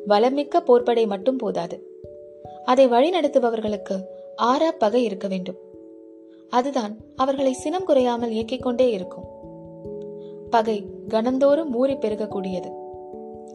வளமிக்க 0.08 0.64
போர்ப்படை 0.68 1.08
மட்டும் 1.08 1.38
போதாது. 1.38 1.84
அதை 2.66 2.88
வழிநடத்துபவர்களுக்கு 2.88 4.04
ஆறா 4.38 4.72
பகை 4.78 5.04
இருக்க 5.04 5.28
வேண்டும். 5.28 5.72
அதுதான் 6.54 6.98
அவர்களை 7.16 7.54
சினம் 7.54 7.84
குறையாமல் 7.84 8.32
இயக்கிக் 8.32 8.62
கொண்டே 8.62 8.92
இருக்கும். 8.92 9.26
பகை 10.50 10.86
கணந்தோறும் 11.08 11.76
ஊறி 11.76 11.94
பெருகக்கூடியது. 11.94 12.70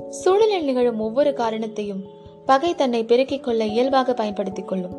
சூழலில் 0.09 0.65
நிகழும் 0.65 1.01
ஒவ்வொரு 1.01 1.33
காரணத்தையும் 1.33 2.03
பகை 2.45 2.75
தன்னை 2.75 3.05
பெருக்கிக் 3.05 3.43
கொள்ள 3.43 3.65
இயல்பாக 3.65 4.15
பயன்படுத்திக் 4.15 4.69
கொள்ளும். 4.69 4.97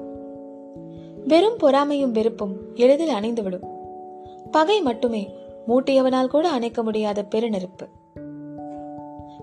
வெறும் 1.27 1.57
பொறாமையும் 1.57 2.11
வெறுப்பும் 2.11 2.55
எளிதில் 2.75 3.15
அணைந்துவிடும். 3.15 3.65
பகை 4.51 4.81
மட்டுமே 4.81 5.35
மூட்டியவனால் 5.67 6.27
கூட 6.27 6.49
அணைக்க 6.49 6.83
முடியாத 6.83 7.25
பெருநெருப்பு. 7.35 7.85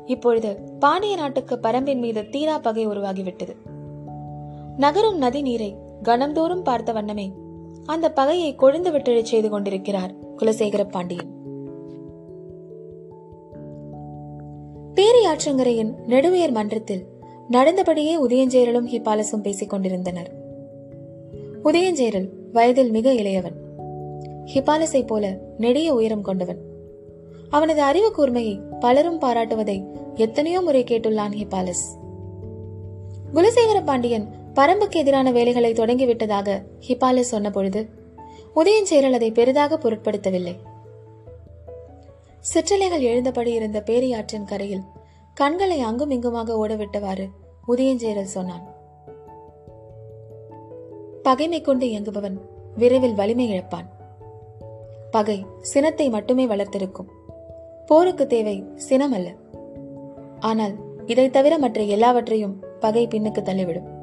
இப்பொழுது 0.06 0.58
பாண்டிய 0.78 1.16
நாட்டுக்கு 1.16 1.58
பரம்பின் 1.62 1.98
மீது 1.98 2.28
தீரா 2.28 2.58
பகை 2.58 2.88
உருவாகிவிட்டது. 2.88 3.54
நகரும் 4.76 5.18
நதி 5.18 5.42
நீரை 5.42 5.76
கணந்தோறும் 6.02 6.62
பார்த்த 6.62 6.92
வண்ணமே 6.92 7.32
அந்த 7.86 8.12
பகையை 8.12 8.56
கொழுந்து 8.56 8.90
விட்டெழச் 8.90 9.22
செய்து 9.22 9.48
கொண்டிருக்கிறார் 9.48 10.14
குலசேகர 10.36 10.88
பாண்டியன். 10.88 11.34
பேரியாற்றங்கரையின் 14.94 15.94
நெடுவேர் 16.06 16.50
மன்றத்தில் 16.50 17.06
நடந்தபடியே 17.50 18.16
உதயஞ்சேரலும் 18.28 18.86
ஹிபாலசும் 18.86 19.40
பேசிக் 19.42 19.70
கொண்டிருந்தனர். 19.70 20.30
உதயஞ்சேரல் 21.64 22.28
வயதில் 22.52 22.90
மிக 22.90 23.12
இளையவன். 23.12 23.54
ஹிபாலஸை 24.54 25.06
போல 25.06 25.38
நெடிய 25.58 25.94
உயரம் 25.94 26.22
கொண்டவன். 26.22 26.58
அவனது 27.48 27.82
அறிவு 27.82 28.12
கூர்மையை 28.16 28.60
பலரும் 28.80 29.20
பாராட்டுவதை 29.20 29.84
எத்தனையோ 30.14 30.60
முறை 30.60 30.84
கேட்டுள்ளான் 30.84 31.32
ஹிபாலஸ் 31.32 32.04
குலசேகர 33.34 33.84
பாண்டியன் 33.84 34.26
பரம்புக்கு 34.56 34.96
எதிரான 34.96 35.30
வேலைகளை 35.30 35.72
தொடங்கிவிட்டதாக 35.72 36.62
ஹிபாலஸ் 36.88 37.32
சொன்ன 37.32 37.50
பொழுது 37.50 37.88
உதயஞ்சேரல் 38.54 39.12
அதை 39.12 39.30
பெரிதாக 39.30 39.78
பொருட்படுத்தவில்லை. 39.78 40.54
சிற்றலைகள் 42.38 43.00
எழுந்தபடி 43.00 43.52
இருந்த 43.52 43.82
பேரியாற்றின் 43.86 44.44
கரையில் 44.44 44.82
கண்களை 45.34 45.80
அங்கும் 45.80 46.10
இங்குமாக 46.10 46.66
ஓடவிட்டவாறு 46.66 47.30
உதயஞ்சேரல் 47.68 48.34
சொன்னான். 48.36 48.74
பகைமை 51.22 51.60
கொண்டு 51.60 51.86
இயங்குபவன் 51.86 52.38
விரைவில் 52.76 53.14
வலிமை 53.14 53.50
இழப்பான். 53.50 53.88
பகை 55.10 55.46
சினத்தை 55.60 56.08
மட்டுமே 56.08 56.46
வளர்த்திருக்கும். 56.46 57.10
போருக்கு 57.86 58.26
தேவை 58.26 58.64
சினம் 58.76 59.12
அல்ல. 59.12 59.32
ஆனால் 60.40 60.74
இதை 61.06 61.30
தவிர 61.30 61.58
மற்ற 61.58 61.82
எல்லாவற்றையும் 61.82 62.64
பகை 62.80 63.06
பின்னுக்கு 63.06 63.42
தள்ளிவிடும். 63.42 63.94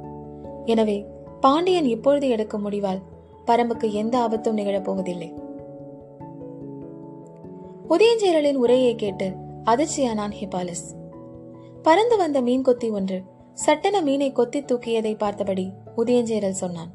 எனவே 0.65 1.05
பாண்டியன் 1.39 1.85
இப்பொழுது 1.85 2.29
எடுக்கும் 2.29 2.69
முடிவால் 2.69 3.01
பரம்புக்கு 3.45 3.91
எந்த 3.91 4.19
ஆபத்தும் 4.19 4.57
நிகழப்போவதில்லை. 4.57 5.29
உதயஞ்சேரலின் 7.89 8.55
உரையை 8.55 8.95
கேட்டு 8.95 9.33
அதிர்ச்சியானான் 9.65 10.33
ஹிபாலிஸ். 10.39 10.85
பறந்து 11.83 12.17
வந்த 12.17 12.41
மீன் 12.41 12.61
கொத்தி 12.61 12.89
ஒன்று 12.89 13.21
சட்டென 13.53 14.01
மீனை 14.01 14.31
கொத்தி 14.31 14.61
தூக்கியதை 14.61 15.17
பார்த்தபடி 15.17 15.71
உதயஞ்சேரல் 15.97 16.59
சொன்னான். 16.61 16.91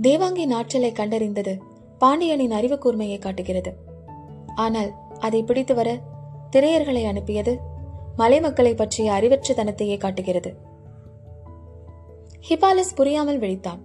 தேவாங்கி 0.00 0.48
நாற்றலை 0.48 0.90
கண்டறிந்தது 0.92 1.58
பாண்டியனின் 1.98 2.50
அறிவு 2.50 2.78
கூர்மையை 2.78 3.18
காட்டுகிறது. 3.18 3.72
ஆனால் 4.54 4.92
அதை 5.20 5.42
பிடித்து 5.42 5.74
வர 5.74 5.98
திரையர்களை 6.56 7.06
அனுப்பியது 7.06 7.58
மலை 8.16 8.40
மக்களை 8.40 8.74
பற்றிய 8.74 9.12
அறிவற்ற 9.12 9.54
தனத்தையே 9.54 9.96
காட்டுகிறது. 9.96 10.72
ஹிபாலஸ் 12.48 12.94
புரியாமல் 12.94 13.38
விழித்தான். 13.38 13.78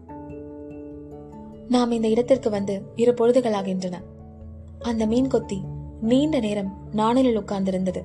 நாம் 1.70 1.92
இந்த 1.92 2.08
இடத்திற்கு 2.08 2.50
வந்து 2.50 2.82
இரு 2.96 3.14
பொழுதுகளாகின்றன. 3.14 3.94
அந்த 4.80 5.06
மீன் 5.06 5.28
கொத்தி 5.28 5.62
நீண்ட 6.02 6.40
நேரம் 6.40 6.78
நாணலில் 6.92 7.40
உட்கார்ந்திருந்தது. 7.40 8.02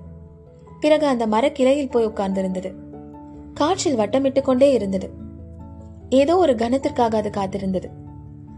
பிறகு 0.80 1.06
அந்த 1.06 1.26
மரக்கிளையில் 1.26 1.90
போய் 1.90 2.06
உட்கார்ந்திருந்தது. 2.06 2.72
காற்றில் 3.54 3.96
வட்டமிட்டுக் 3.96 4.44
கொண்டே 4.44 4.72
இருந்தது. 4.72 5.10
ஏதோ 6.10 6.36
ஒரு 6.36 6.52
கணத்திற்காக 6.52 7.16
அது 7.16 7.30
காத்திருந்தது. 7.30 7.88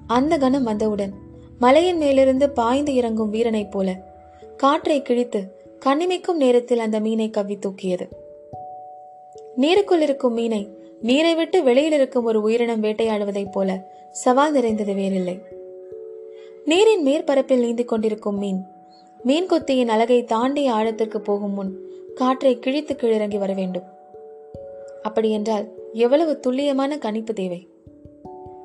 அந்த 0.06 0.38
கணம் 0.38 0.64
வந்தவுடன் 0.64 1.12
மலையின் 1.58 1.96
மேலிருந்து 1.96 2.50
பாய்ந்து 2.50 2.94
இறங்கும் 2.94 3.30
வீரனைப் 3.30 3.70
போல 3.70 4.14
காற்றை 4.56 5.02
கிழித்து 5.02 5.64
கண்ணிமைக்கும் 5.84 6.36
நேரத்தில் 6.36 6.78
அந்த 6.78 7.00
மீனை 7.00 7.30
கவ்வி 7.30 7.58
தூக்கியது. 7.58 8.08
நீருக்குள் 9.56 10.00
இருக்கும் 10.00 10.32
மீனை 10.32 10.75
நீரை 11.00 11.34
விட்டு 11.34 11.62
வெளியில் 11.62 11.92
இருக்கும் 11.92 12.24
ஒரு 12.24 12.42
உயிரினம் 12.42 12.82
வேட்டையாடுவதைப் 12.82 13.52
போல 13.52 13.92
சவால் 14.10 14.52
நிறைந்தது 14.52 14.94
வேறில்லை. 14.94 15.40
நீரின் 16.64 17.06
மேற்பரப்பில் 17.06 17.58
நீந்திக் 17.58 17.88
கொண்டிருக்கும் 17.88 18.38
மீன் 18.38 18.64
மீன் 19.22 19.48
கொத்தியின் 19.48 19.88
அழகை 19.88 20.24
தாண்டி 20.24 20.66
ஆழத்திற்கு 20.66 21.20
போகும் 21.20 21.52
முன் 21.52 21.78
காற்றை 22.14 22.58
கிழித்து 22.58 22.94
கீழிறங்கி 22.94 23.38
வர 23.38 23.52
வேண்டும். 23.52 23.82
அப்படியென்றால் 25.02 25.68
எவ்வளவு 25.92 26.40
துல்லியமான 26.40 26.98
கணிப்பு 26.98 27.32
தேவை? 27.32 27.68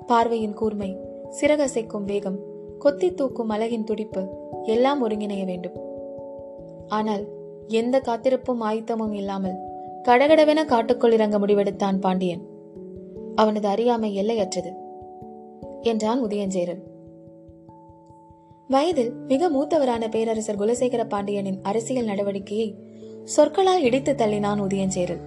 பார்வையின் 0.08 0.54
கூர்மை 0.54 0.98
சிறகசைக்கும் 1.42 2.04
வேகம் 2.04 2.40
கொத்தி 2.80 3.14
தூக்கும் 3.14 3.50
அழகின் 3.50 3.84
துடிப்பு 3.84 4.28
எல்லாம் 4.64 5.10
ஒருங்கிணைய 5.10 5.46
வேண்டும். 5.46 5.78
ஆனால் 6.88 7.26
எந்த 7.68 8.00
காத்திருப்பும் 8.00 8.62
ஆயுத்தமும் 8.62 9.14
இல்லாமல் 9.14 9.70
கடகடவென 10.08 10.66
காட்டுக்குள் 10.66 11.12
இறங்க 11.12 11.40
முடிவெடுத்தான் 11.40 12.00
பாண்டியன். 12.00 12.44
அவனது 13.36 13.68
அறியாமை 13.68 14.16
எல்லையற்றது 14.16 14.74
என்றான் 15.82 16.24
உதயஞ்சேரன். 16.26 16.82
வயதில் 18.68 19.14
மிக 19.28 19.50
மூத்தவரான 19.50 20.10
பேரரசர் 20.10 20.60
குலசேகர 20.60 21.06
பாண்டியனின் 21.08 21.60
அரசியல் 21.62 22.06
நடவடிக்கையை 22.06 22.76
சொற்களால் 23.24 23.82
இடித்து 23.82 24.14
தள்ளினான் 24.14 24.62
உதயஞ்சேரல் 24.62 25.22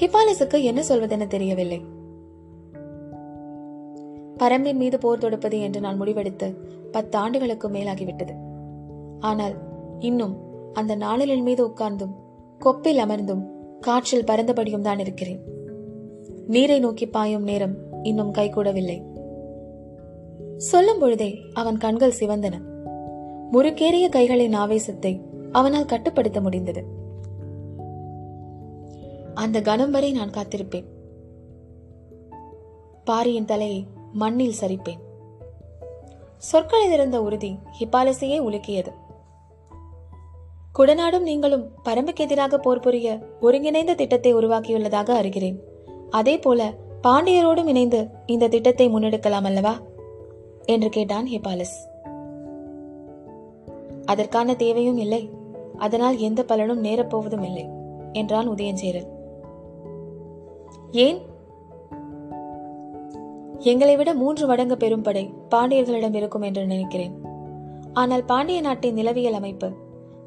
ஹிபாலிசுக்கு 0.00 0.62
என்ன 0.62 0.80
சொல்வதென 0.80 1.26
தெரியவில்லை. 1.26 1.84
பரம்பின் 4.38 4.74
மீது 4.74 4.98
போர் 4.98 5.18
தொடுப்பது 5.18 5.60
என்று 5.60 5.80
நான் 5.80 6.00
முடிவெடுத்து 6.02 6.54
பத்து 6.90 7.18
ஆண்டுகளுக்கு 7.18 7.68
மேலாகிவிட்டது. 7.68 8.34
ஆனால் 9.20 9.54
இன்னும் 9.98 10.36
அந்த 10.72 10.94
நாளிலின் 10.94 11.42
மீது 11.42 11.66
உட்கார்ந்தும் 11.66 12.16
கொப்பில் 12.64 13.02
அமர்ந்தும் 13.04 13.54
காற்றில் 13.86 14.24
பறந்தபடியும் 14.24 14.86
தான் 14.88 14.98
இருக்கிறேன். 14.98 15.40
நீரை 16.46 16.78
நோக்கி 16.78 17.06
பாயும் 17.06 17.42
நேரம் 17.42 17.74
இன்னும் 18.02 18.32
கைகூடவில்லை. 18.32 18.96
சொல்லும் 20.56 20.98
பொழுதே 20.98 21.30
அவன் 21.52 21.76
கண்கள் 21.76 22.16
சிவந்தன. 22.20 22.54
முறுக்கேறிய 23.52 24.08
கைகளின் 24.08 24.54
ஆவேசத்தை 24.54 25.20
அவனால் 25.52 25.84
கட்டுப்படுத்த 25.84 26.40
முடிந்தது. 26.40 26.84
அந்த 29.34 29.60
கணம் 29.60 29.90
வரை 29.90 30.12
நான் 30.12 30.30
காத்திருப்பேன். 30.30 30.84
பாரியின் 33.04 33.44
தலையை 33.44 33.86
மண்ணில் 34.12 34.60
சரிப்பேன். 34.60 35.02
சொற்களில் 36.38 36.92
இருந்த 36.92 37.22
உறுதி 37.22 37.58
ஹிப்பாலசையே 37.78 38.38
உலுக்கியது. 38.40 38.92
குடநாடும் 40.78 41.22
நீங்களும் 41.22 41.70
பரம்புக்கு 41.84 42.24
எதிராக 42.24 42.58
போர் 42.58 42.80
புரிய 42.80 43.18
ஒருங்கிணைந்த 43.40 43.94
திட்டத்தை 43.94 44.34
உருவாக்கியுள்ளதாக 44.34 45.10
அறிகிறேன். 45.22 45.56
அதே 46.10 46.38
போல 46.38 46.74
பாண்டியரோடும் 47.02 47.66
இணைந்து 47.66 48.08
இந்த 48.26 48.48
திட்டத்தை 48.48 48.88
முன்னெடுக்கலாம் 48.88 49.44
அல்லவா? 49.44 49.78
என்று 50.64 50.88
கேட்டான் 50.88 51.26
ஹிபாலஸ். 51.26 51.76
அதற்கான 54.04 54.54
தேவையும் 54.54 54.96
இல்லை. 54.96 55.30
அதனால் 55.76 56.16
எந்த 56.16 56.44
பலனும் 56.44 56.84
நேரப்போவதும் 56.84 57.42
இல்லை 57.42 57.68
என்றான் 58.12 58.50
உதயஞ்சேரன். 58.50 59.08
ஏன்? 60.90 61.18
எங்களை 63.58 63.96
விட 63.96 64.14
மூன்று 64.14 64.46
மடங்கு 64.46 64.76
பெரும் 64.76 65.02
படை 65.02 65.30
பாண்டியர்களிடம் 65.50 66.14
இருக்கும் 66.14 66.42
என்று 66.42 66.66
நினைக்கிறேன். 66.66 67.14
ஆனால் 67.92 68.24
பாண்டிய 68.24 68.60
நாட்டின் 68.60 68.94
நிலவியல் 68.94 69.32
அமைப்பு 69.32 69.70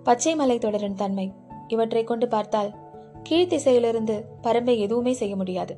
பச்சை 0.03 0.35
மலை 0.35 0.57
தொடரின் 0.57 0.95
தன்மை. 0.95 1.33
இவற்றை 1.67 2.03
கொண்டு 2.03 2.27
பார்த்தால் 2.27 2.73
கீழ்த்திசையிலிருந்து 3.29 4.23
பரம்பை 4.43 4.77
எதுவுமே 4.77 5.13
செய்ய 5.13 5.35
முடியாது. 5.35 5.77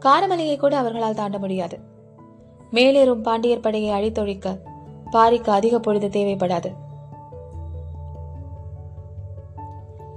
காரமலையை 0.00 0.56
கூட 0.56 0.76
அவர்களால் 0.76 1.14
தாண்ட 1.14 1.38
முடியாது. 1.38 1.78
மேலேறும் 2.72 3.22
பாண்டியர் 3.22 3.60
படையை 3.60 3.90
அழித்தொழிக்க 3.90 4.60
பாரிக்கு 5.12 5.50
அதிக 5.50 5.78
பொழுது 5.78 6.08
தேவைப்படாது. 6.08 6.74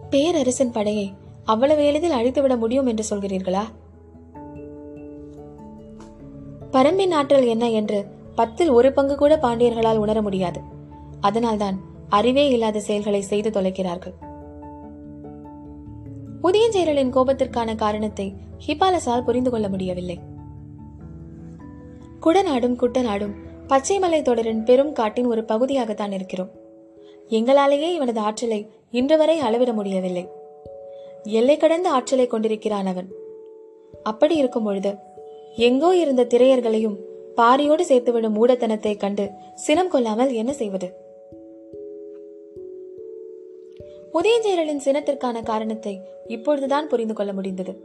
பேரரசின் 0.09 0.71
படையை 0.71 1.13
அவ்வளவு 1.43 1.85
எளிதில் 1.85 2.11
அழித்துவிட 2.11 2.55
முடியும் 2.55 2.85
என்று 2.85 3.03
சொல்கிறீர்களா? 3.09 3.63
பரம்பின் 6.71 7.11
ஆற்றல் 7.11 7.45
என்ன 7.45 7.69
என்று 7.69 8.05
பத்தில் 8.35 8.69
ஒரு 8.69 8.93
பங்கு 8.93 9.15
கூட 9.15 9.37
பாண்டியர்களால் 9.37 9.97
உணர 9.97 10.21
முடியாது. 10.21 10.61
அதனால்தான் 11.21 11.90
அறிவே 12.11 12.47
இல்லாத 12.47 12.79
செயல்களை 12.79 13.21
செய்து 13.21 13.49
தொலைக்கிறார்கள். 13.49 14.15
உதயஞ்சேரலின் 16.43 17.13
கோபத்திற்கான 17.15 17.75
காரணத்தை 17.75 18.33
ஹிபாலசால் 18.67 19.23
புரிந்து 19.23 19.49
கொள்ள 19.49 19.69
முடியவில்லை. 19.69 20.19
குடநாடும் 22.21 22.79
குட்டநாடும் 22.81 23.35
பச்சைமலை 23.67 24.21
தொடரின் 24.21 24.63
பெரும் 24.63 24.93
காட்டின் 24.93 25.25
ஒரு 25.25 25.43
பகுதியாகத்தான் 25.43 26.11
இருக்கிறோம். 26.11 26.51
எங்களாலேயே 27.29 27.89
இவனது 27.93 28.19
ஆற்றலை 28.19 28.69
இன்று 28.91 29.17
வரை 29.17 29.39
அளவிட 29.39 29.73
முடியவில்லை. 29.73 30.27
எல்லை 31.23 31.57
கடந்த 31.57 31.89
ஆற்றலை 31.89 32.27
கொண்டிருக்கிறான் 32.27 32.85
அவன். 32.85 33.09
அப்படி 34.03 34.35
இருக்கும் 34.35 34.63
பொழுது 34.63 34.95
எங்கோ 35.55 35.95
இருந்த 35.95 36.27
திரையர்களையும் 36.29 36.97
பாரியோடு 37.35 37.83
சேர்த்துவிடும் 37.89 38.35
மூடத்தனத்தை 38.37 38.97
கண்டு 38.97 39.29
சினம் 39.55 39.89
கொள்ளாமல் 39.89 40.31
என்ன 40.33 40.53
செய்வது? 40.53 41.00
உதயஞ்சேரலின் 44.13 44.83
சினத்திற்கான 44.85 45.43
காரணத்தை 45.43 46.01
இப்பொழுதுதான் 46.27 46.87
புரிந்து 46.87 47.13
கொள்ள 47.13 47.33
முடிந்தது. 47.33 47.81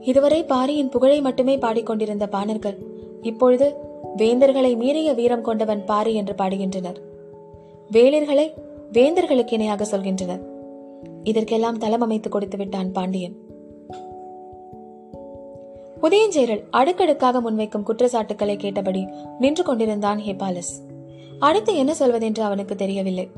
இதுவரை 0.00 0.44
பாரியின் 0.44 0.88
புகழை 0.88 1.20
மட்டுமே 1.20 1.58
பாடிக்கொண்டிருந்த 1.58 2.26
பாணர்கள் 2.26 2.76
இப்பொழுது 3.22 3.74
வேந்தர்களை 4.16 4.76
மீறிய 4.76 5.12
வீரம் 5.12 5.42
கொண்டவன் 5.42 5.84
பாரி 5.84 6.14
என்று 6.14 6.34
பாடுகின்றனர். 6.34 7.00
வேளிர்களை 7.92 8.52
வேந்தர்களுக்கு 8.92 9.52
இணையாக 9.52 9.84
சொல்கின்றனர். 9.84 10.40
இதற்கெல்லாம் 11.22 11.78
தளம் 11.78 12.00
அமைத்து 12.00 12.30
கொடுத்து 12.30 12.56
விட்டான் 12.56 12.92
பாண்டியன். 12.92 13.36
உதயஞ்சேரல் 16.02 16.62
அடுக்கடுக்காக 16.70 17.40
முன்வைக்கும் 17.40 17.82
குற்றச்சாட்டுக்களை 17.82 18.56
கேட்டபடி 18.56 19.08
நின்று 19.38 19.64
கொண்டிருந்தான் 19.64 20.18
ஹெபாலஸ். 20.18 20.72
அடுத்து 21.38 21.76
என்ன 21.76 21.94
சொல்வதென்று 21.98 22.40
அவனுக்கு 22.40 22.74
தெரியவில்லை. 22.74 23.28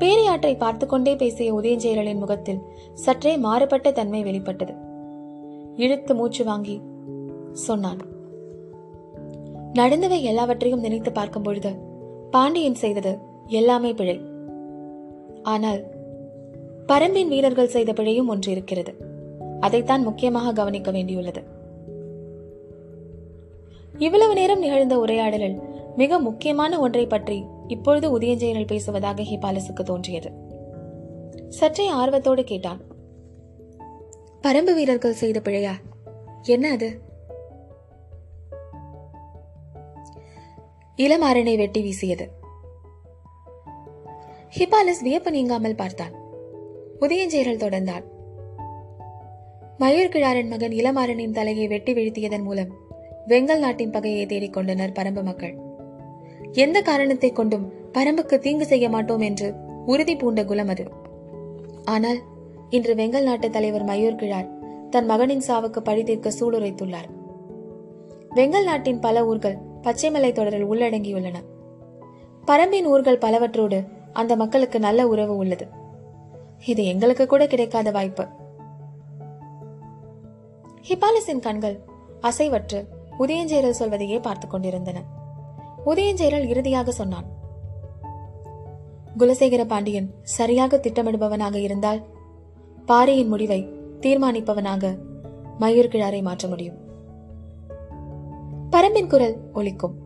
பேரியாற்றை 0.00 0.56
பார்த்து 0.56 0.86
கொண்டே 0.86 1.16
பேசிய 1.16 1.54
உதயஞ்செயலின் 1.54 2.18
முகத்தில் 2.18 2.60
சற்றே 2.94 3.36
மாறுபட்ட 3.36 3.92
தன்மை 3.92 4.22
வெளிப்பட்டது. 4.22 4.74
இழுத்து 5.76 6.14
மூச்சு 6.14 6.44
வாங்கி 6.44 6.80
சொன்னான். 7.52 8.00
நடந்தவை 9.74 10.22
எல்லாவற்றையும் 10.22 10.80
நினைத்து 10.80 11.12
பார்க்கும் 11.12 11.42
பொழுது 11.42 11.74
பாண்டியன் 12.30 12.74
செய்தது 12.74 13.18
எல்லாமே 13.46 13.92
பிழை. 13.92 14.20
ஆனால் 15.42 15.84
பரம்பின் 16.86 17.28
வீரர்கள் 17.28 17.68
செய்த 17.68 17.92
பிழையும் 17.92 18.28
ஒன்று 18.28 18.50
இருக்கிறது. 18.50 18.92
அதைத்தான் 19.60 20.02
முக்கியமாக 20.02 20.52
கவனிக்க 20.52 20.90
வேண்டியுள்ளது. 20.90 21.42
இவ்வளவு 23.98 24.34
நேரம் 24.34 24.58
நிகழ்ந்த 24.58 24.98
உரையாடலில் 24.98 25.58
மிக 25.96 26.18
முக்கியமான 26.18 26.80
ஒன்றை 26.80 27.06
பற்றி 27.06 27.44
இப்பொழுது 27.66 28.18
உதயஞ்சயனில் 28.18 28.66
பேசுவதாக 28.66 29.22
ஹிபாலசுக்கு 29.22 29.82
தோன்றியது. 29.82 30.32
சற்றே 31.48 31.88
ஆர்வத்தோடு 31.88 32.44
கேட்டான். 32.44 32.80
பரம்பு 34.42 34.74
வீரர்கள் 34.74 35.12
செய்த 35.12 35.40
பிழையா? 35.40 35.72
என்ன 36.42 36.70
அது? 36.70 37.00
இளமாறனை 40.96 41.56
வெட்டி 41.56 41.82
வீசியது. 41.82 42.30
ஹிபாலஸ் 44.58 45.02
வியப்பு 45.02 45.30
நீங்காமல் 45.30 45.74
பார்த்தான். 45.74 46.12
உதயஞ்சேரல் 47.00 47.56
தொடர்ந்தான். 47.56 48.04
மயூர்கிழாரன் 49.78 50.48
மகன் 50.48 50.70
இளமாறனின் 50.70 51.32
தலையை 51.32 51.66
வெட்டி 51.66 51.94
வீழ்த்தியதன் 51.94 52.42
மூலம் 52.42 52.74
வெங்கல் 53.26 53.58
நாட்டின் 53.58 53.90
பகையை 53.90 54.26
தேடிக் 54.26 54.52
கொண்டனர் 54.52 54.92
பரம்பு 54.92 55.22
மக்கள். 55.22 55.69
எந்த 56.52 56.82
காரணத்தை 56.82 57.32
கொண்டும் 57.32 57.72
பரம்புக்கு 57.92 58.38
தீங்கு 58.38 58.66
செய்ய 58.66 58.88
மாட்டோம் 58.88 59.20
என்று 59.20 59.54
உறுதி 59.86 60.16
பூண்ட 60.16 60.44
குலம் 60.44 60.68
அது. 60.68 60.84
ஆனால் 61.84 62.18
இன்று 62.70 62.94
வெங்கல் 62.94 63.22
நாட்டு 63.22 63.50
தலைவர் 63.50 63.84
மயூர் 63.84 64.16
கிழார் 64.16 64.48
தன் 64.88 65.06
மகனின் 65.06 65.42
சாவுக்கு 65.48 65.78
பழி 65.78 66.02
தீர்க்க 66.02 66.32
சூளுரைத்துள்ளார். 66.40 67.08
வெங்கல் 68.34 68.64
நாட்டின் 68.64 68.98
பல 68.98 69.26
ஊர்கள் 69.26 69.58
பச்சைமலை 69.82 70.32
தொடரில் 70.32 70.66
உள்ளடங்கியுள்ளன. 70.66 71.34
பரம்பின் 72.46 72.84
ஊர்கள் 72.84 73.18
பலவற்றோடு 73.18 73.84
அந்த 74.12 74.36
மக்களுக்கு 74.36 74.78
நல்ல 74.78 75.08
உறவு 75.08 75.36
உள்ளது. 75.36 75.66
இது 76.66 76.84
எங்களுக்கு 76.84 77.26
கூட 77.26 77.46
கிடைக்காத 77.46 77.90
வாய்ப்பு. 77.90 78.26
ஹிபாலிஸின் 80.88 81.38
கண்கள் 81.38 81.80
அசைவற்று 82.22 82.84
உதயஞ்சேரல் 83.18 83.70
சொல்வதையே 83.70 84.18
பார்த்துக் 84.18 84.50
கொண்டிருந்தன. 84.50 85.18
உதயஞ்சேரல் 85.86 86.48
இறுதியாக 86.48 86.90
சொன்னான். 86.90 87.24
குலசேகர 89.18 89.64
பாண்டியன் 89.64 90.14
சரியாக 90.22 90.76
திட்டமிடுபவனாக 90.76 91.54
இருந்தால் 91.54 92.02
பாரியின் 92.86 93.28
முடிவை 93.28 93.68
தீர்மானிப்பவனாக 94.00 94.98
மயூர் 95.60 95.88
கிழாரை 95.88 96.22
மாற்ற 96.22 96.48
முடியும். 96.48 96.76
பரம்பின் 98.70 99.06
குரல் 99.06 99.40
ஒலிக்கும். 99.52 99.99